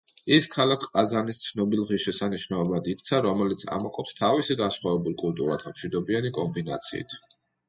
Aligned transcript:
ის 0.35 0.45
ქალაქ 0.53 0.85
ყაზანის 0.93 1.41
ცნობილ 1.47 1.81
ღირშესანიშნაობად 1.91 2.89
იქცა, 2.95 3.19
რომელიც 3.27 3.61
ამაყობს 3.77 4.17
თავისი, 4.21 4.59
განსხვავებულ 4.63 5.19
კულტურათა, 5.25 5.75
მშვიდობიანი 5.77 6.35
კომბინაციით. 6.41 7.17